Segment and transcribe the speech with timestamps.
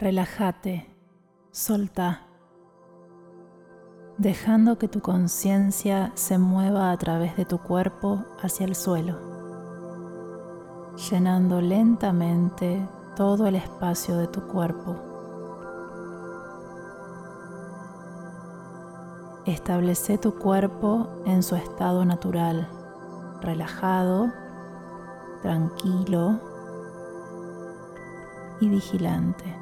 [0.00, 0.86] Relájate,
[1.50, 2.20] solta,
[4.16, 9.18] dejando que tu conciencia se mueva a través de tu cuerpo hacia el suelo,
[11.10, 14.94] llenando lentamente todo el espacio de tu cuerpo.
[19.46, 22.68] Establece tu cuerpo en su estado natural,
[23.40, 24.32] relajado,
[25.42, 26.38] tranquilo
[28.60, 29.57] y vigilante.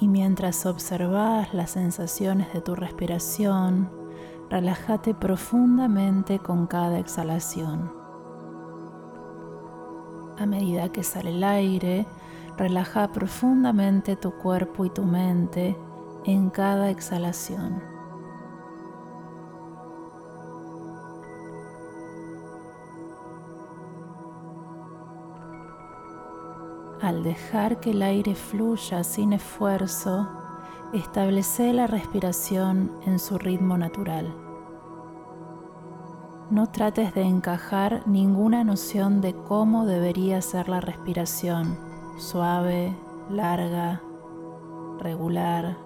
[0.00, 3.90] Y mientras observas las sensaciones de tu respiración,
[4.50, 7.92] relájate profundamente con cada exhalación.
[10.38, 12.06] A medida que sale el aire,
[12.58, 15.76] relaja profundamente tu cuerpo y tu mente
[16.24, 17.95] en cada exhalación.
[27.06, 30.28] Al dejar que el aire fluya sin esfuerzo,
[30.92, 34.34] establece la respiración en su ritmo natural.
[36.50, 41.78] No trates de encajar ninguna noción de cómo debería ser la respiración,
[42.18, 42.92] suave,
[43.30, 44.02] larga,
[44.98, 45.76] regular.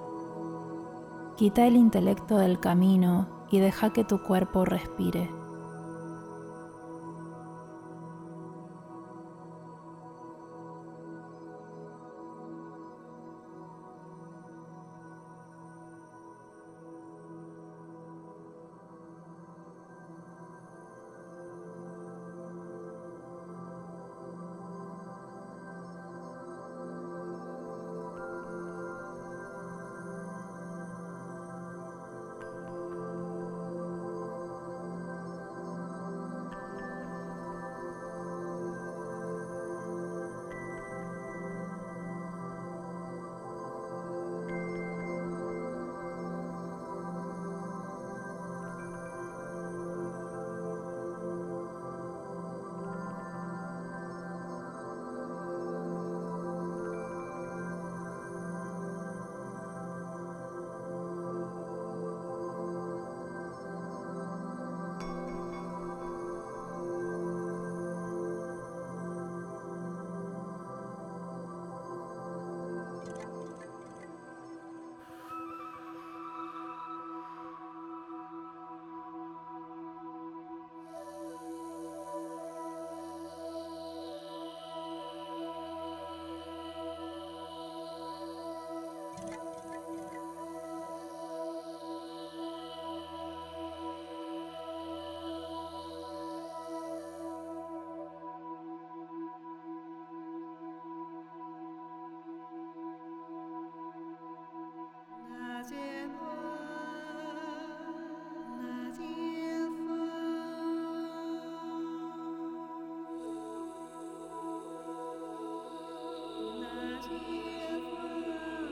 [1.37, 5.40] Quita el intelecto del camino y deja que tu cuerpo respire.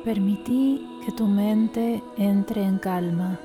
[0.08, 3.38] Permití que tu mente entre en calma.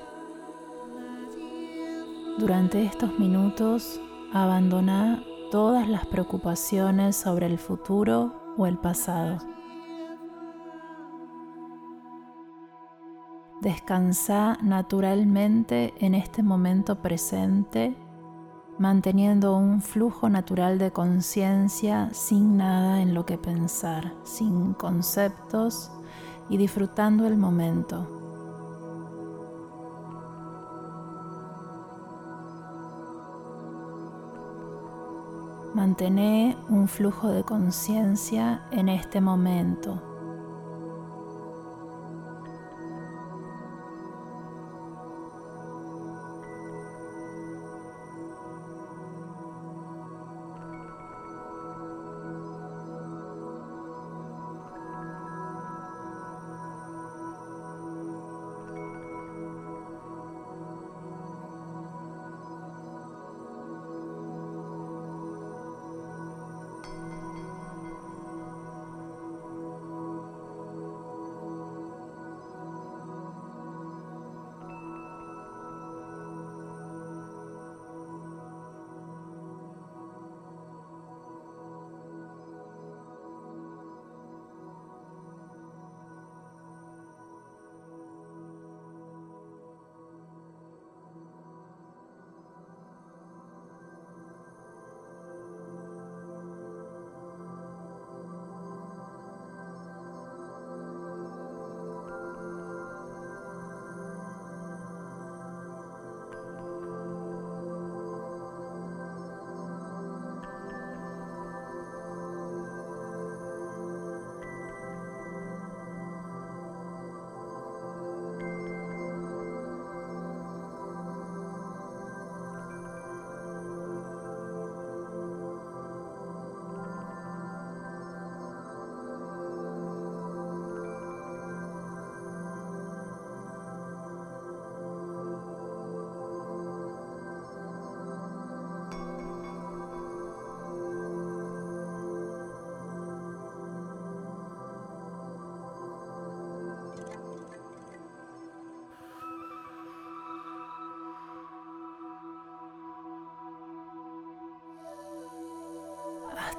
[2.39, 3.99] Durante estos minutos
[4.31, 5.21] abandona
[5.51, 9.39] todas las preocupaciones sobre el futuro o el pasado.
[13.59, 17.93] Descansa naturalmente en este momento presente,
[18.79, 25.91] manteniendo un flujo natural de conciencia sin nada en lo que pensar, sin conceptos
[26.49, 28.07] y disfrutando el momento.
[35.73, 40.12] Mantén un flujo de conciencia en este momento.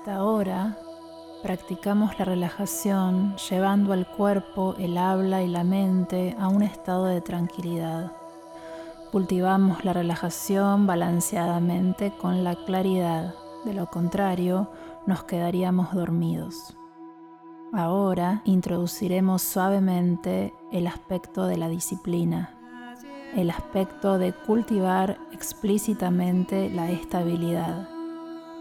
[0.05, 0.77] Hasta ahora
[1.43, 7.23] practicamos la relajación llevando al cuerpo, el habla y la mente a un estado de
[7.23, 8.13] tranquilidad.
[9.11, 13.35] Cultivamos la relajación balanceadamente con la claridad,
[13.65, 14.71] de lo contrario
[15.07, 16.77] nos quedaríamos dormidos.
[17.73, 22.59] Ahora introduciremos suavemente el aspecto de la disciplina,
[23.35, 27.94] el aspecto de cultivar explícitamente la estabilidad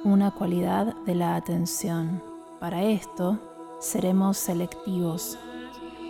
[0.03, 2.21] una cualidad de la atención.
[2.59, 3.39] Para esto,
[3.79, 5.39] seremos selectivos.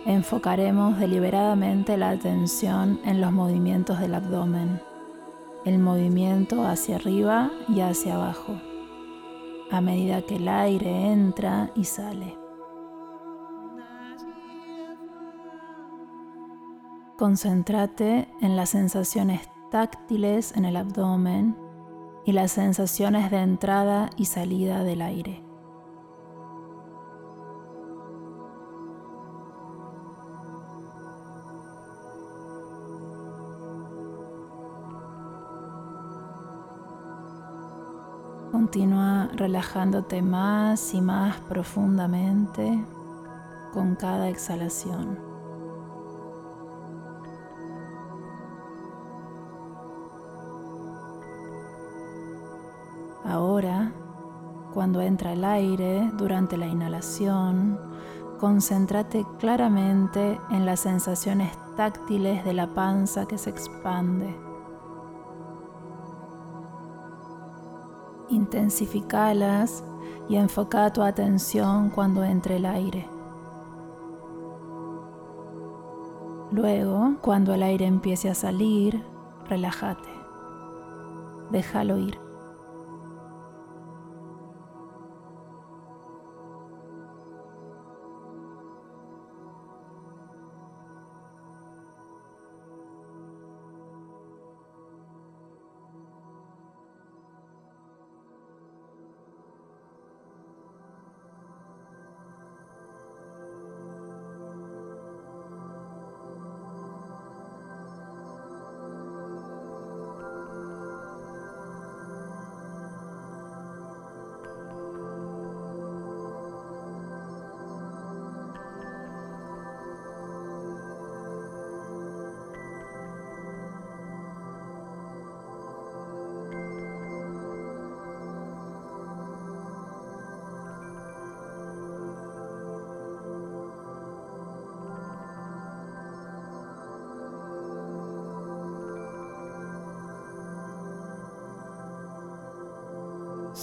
[0.04, 4.80] Enfocaremos deliberadamente la atención en los movimientos del abdomen,
[5.64, 8.60] el movimiento hacia arriba y hacia abajo,
[9.70, 12.36] a medida que el aire entra y sale.
[17.16, 21.63] Concéntrate en las sensaciones táctiles en el abdomen
[22.24, 25.42] y las sensaciones de entrada y salida del aire.
[38.50, 42.84] Continúa relajándote más y más profundamente
[43.72, 45.33] con cada exhalación.
[54.84, 57.80] Cuando entra el aire durante la inhalación,
[58.38, 64.36] concéntrate claramente en las sensaciones táctiles de la panza que se expande.
[68.28, 69.82] Intensificalas
[70.28, 73.08] y enfoca tu atención cuando entre el aire.
[76.50, 79.02] Luego, cuando el aire empiece a salir,
[79.48, 80.10] relájate.
[81.50, 82.23] Déjalo ir.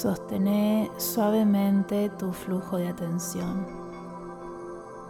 [0.02, 3.68] Sostené suavemente tu flujo de atención.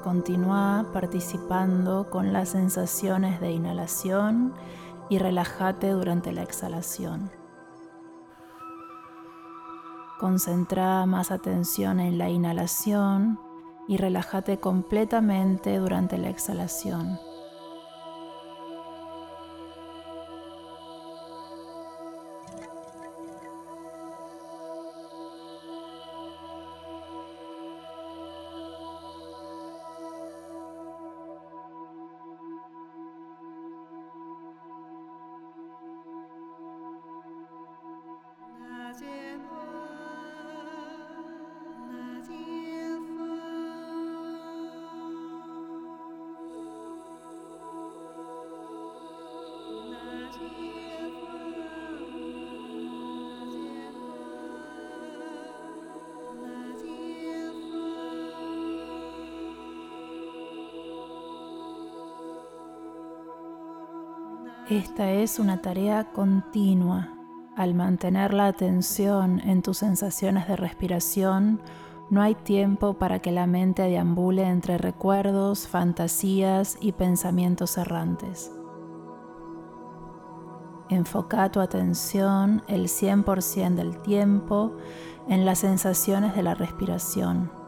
[0.03, 4.53] Continúa participando con las sensaciones de inhalación
[5.09, 7.31] y relájate durante la exhalación.
[10.19, 13.39] Concentra más atención en la inhalación
[13.87, 17.17] y relájate completamente durante la exhalación.
[64.71, 67.09] Esta es una tarea continua.
[67.57, 71.59] Al mantener la atención en tus sensaciones de respiración,
[72.09, 78.49] no hay tiempo para que la mente deambule entre recuerdos, fantasías y pensamientos errantes.
[80.87, 84.77] Enfoca tu atención el 100% del tiempo
[85.27, 87.60] en las sensaciones de la respiración.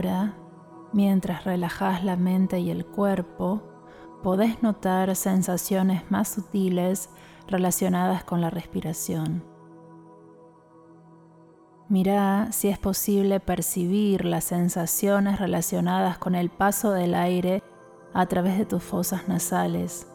[0.00, 0.32] Ahora,
[0.94, 3.60] mientras relajas la mente y el cuerpo,
[4.22, 7.10] podés notar sensaciones más sutiles
[7.46, 9.44] relacionadas con la respiración.
[11.90, 17.62] Mira si es posible percibir las sensaciones relacionadas con el paso del aire
[18.14, 20.06] a través de tus fosas nasales,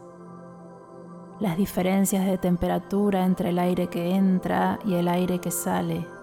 [1.39, 6.15] las diferencias de temperatura entre el aire que entra y el aire que sale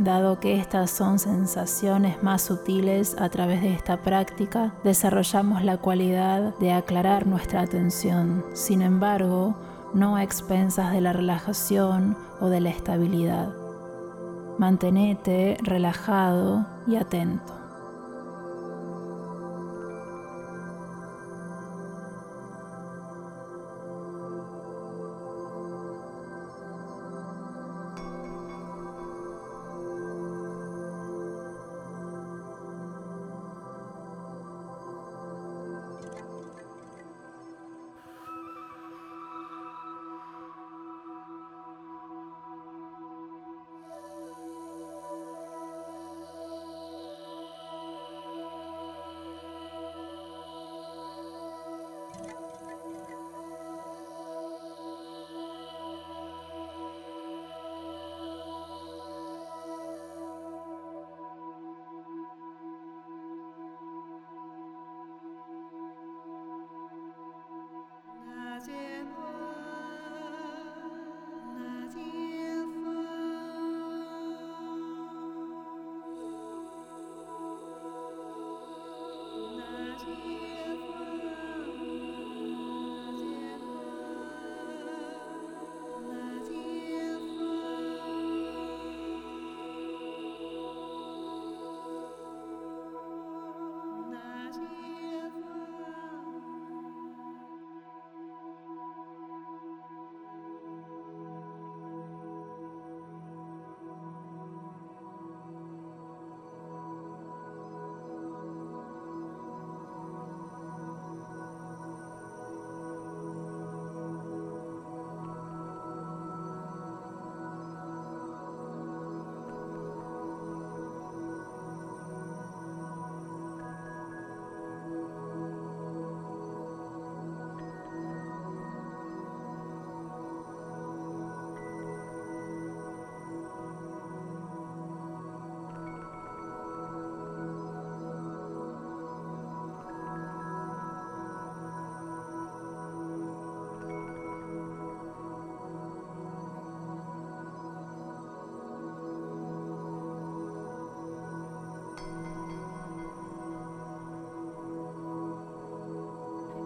[0.00, 6.56] Dado que estas son sensaciones más sutiles, a través de esta práctica desarrollamos la cualidad
[6.58, 9.54] de aclarar nuestra atención, sin embargo,
[9.92, 13.50] no a expensas de la relajación o de la estabilidad.
[14.56, 17.59] Mantenete relajado y atento.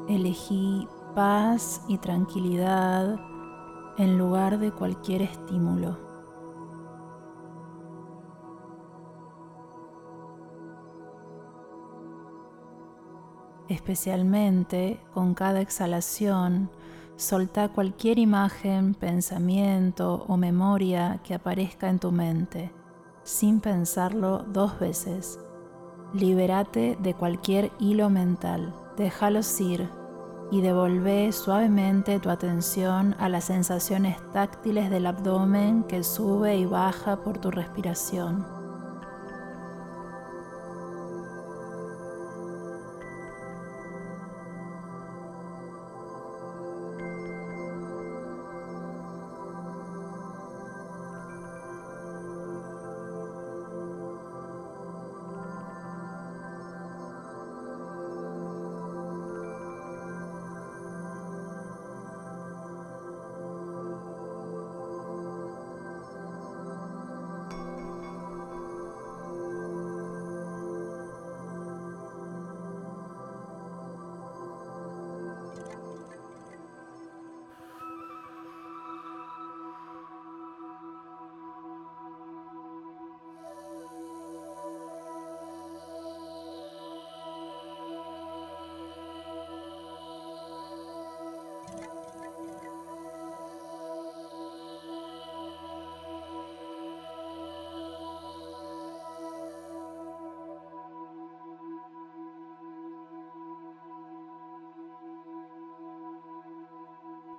[0.09, 3.21] Elegí paz y tranquilidad
[3.97, 5.99] en lugar de cualquier estímulo.
[13.69, 16.71] Especialmente con cada exhalación,
[17.17, 22.73] solta cualquier imagen, pensamiento o memoria que aparezca en tu mente,
[23.23, 25.41] sin pensarlo dos veces.
[26.13, 29.89] Libérate de cualquier hilo mental, déjalos ir
[30.51, 37.17] y devolvé suavemente tu atención a las sensaciones táctiles del abdomen que sube y baja
[37.17, 38.54] por tu respiración.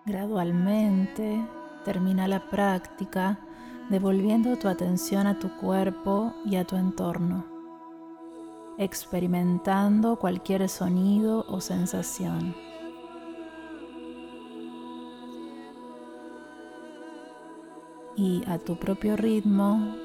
[0.06, 1.44] Gradualmente
[1.84, 3.40] termina la práctica
[3.90, 7.44] devolviendo tu atención a tu cuerpo y a tu entorno,
[8.78, 12.56] experimentando cualquier sonido o sensación.
[18.16, 19.96] Y a tu propio ritmo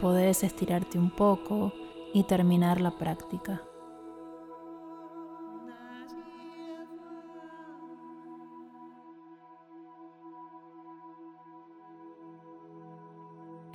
[0.00, 1.72] podés estirarte un poco
[2.12, 3.62] y terminar la práctica.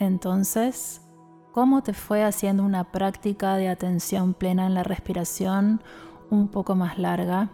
[0.01, 0.99] Entonces,
[1.51, 5.83] ¿cómo te fue haciendo una práctica de atención plena en la respiración
[6.31, 7.51] un poco más larga?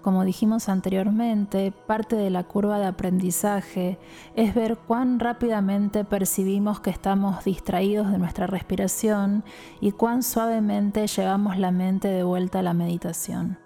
[0.00, 3.98] Como dijimos anteriormente, parte de la curva de aprendizaje
[4.36, 9.42] es ver cuán rápidamente percibimos que estamos distraídos de nuestra respiración
[9.80, 13.58] y cuán suavemente llevamos la mente de vuelta a la meditación.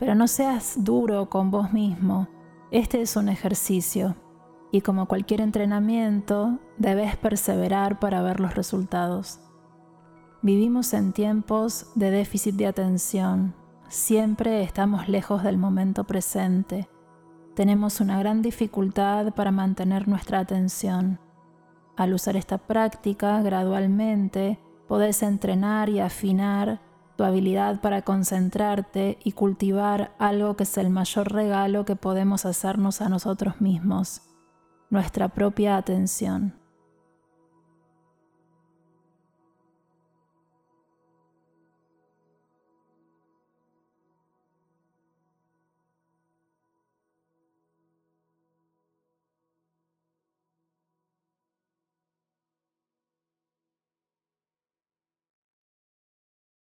[0.00, 2.26] Pero no seas duro con vos mismo,
[2.72, 4.16] este es un ejercicio
[4.72, 9.40] y como cualquier entrenamiento, debes perseverar para ver los resultados.
[10.42, 13.54] Vivimos en tiempos de déficit de atención,
[13.88, 16.88] siempre estamos lejos del momento presente,
[17.54, 21.18] tenemos una gran dificultad para mantener nuestra atención.
[21.96, 26.80] Al usar esta práctica gradualmente, podés entrenar y afinar
[27.16, 33.02] tu habilidad para concentrarte y cultivar algo que es el mayor regalo que podemos hacernos
[33.02, 34.29] a nosotros mismos
[34.90, 36.59] nuestra propia atención.